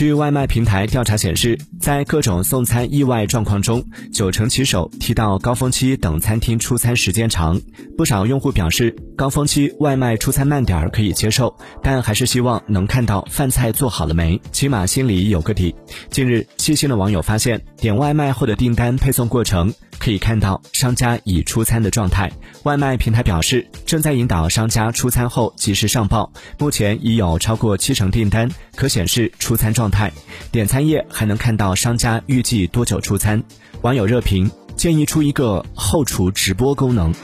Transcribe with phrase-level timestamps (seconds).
[0.00, 7.60] 据外卖平台调查显示，在各种送餐意外状况中，九成骑手提到高峰期等餐厅出餐时间长。
[7.98, 15.74] 不少用户表示，高峰期外卖出餐慢点儿可以接受，但还是希望能看到饭菜做好了没，起码心里有个底。
[16.08, 19.70] 近日，细心的网友发现，点外卖后的订单配送过程
[20.00, 22.32] 可以看到商家已出餐的状态。
[22.64, 30.10] 外卖平台表示，正在引导商家出餐后及时上报，目前已有超过七成订单可显示出餐状态。
[30.50, 33.40] 点餐页还能看到商家预计多久出餐。
[33.82, 37.14] 网友热评建议出一个后厨直播功能。